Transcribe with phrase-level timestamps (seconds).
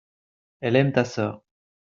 [0.61, 1.43] elle aime ta sœur.